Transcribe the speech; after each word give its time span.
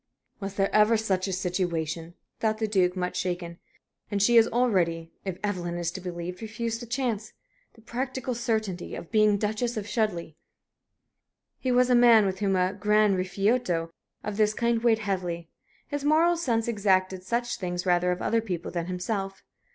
"Was 0.39 0.55
there 0.55 0.73
ever 0.73 0.97
such 0.97 1.27
a 1.27 1.31
situation?" 1.31 2.15
thought 2.39 2.57
the 2.57 2.67
Duke, 2.67 2.95
much 2.95 3.15
shaken. 3.15 3.59
"And 4.09 4.19
she 4.19 4.35
has 4.37 4.47
already, 4.47 5.11
if 5.25 5.37
Evelyn 5.43 5.77
is 5.77 5.91
to 5.91 6.01
be 6.01 6.09
believed, 6.09 6.41
refused 6.41 6.81
the 6.81 6.87
chance 6.87 7.33
the 7.75 7.81
practical 7.81 8.33
certainty 8.33 8.95
of 8.95 9.11
being 9.11 9.37
Duchess 9.37 9.77
of 9.77 9.85
Chudleigh!" 9.85 10.33
He 11.59 11.71
was 11.71 11.91
a 11.91 11.93
man 11.93 12.25
with 12.25 12.39
whom 12.39 12.55
a 12.55 12.73
gran 12.73 13.15
rifiuto 13.15 13.91
of 14.23 14.37
this 14.37 14.55
kind 14.55 14.81
weighed 14.81 14.97
heavily. 14.97 15.51
His 15.87 16.03
moral 16.03 16.35
sense 16.35 16.67
exacted 16.67 17.21
such 17.23 17.57
things 17.57 17.85
rather 17.85 18.11
of 18.11 18.23
other 18.23 18.41
people 18.41 18.71
than 18.71 18.87
himself. 18.87 19.43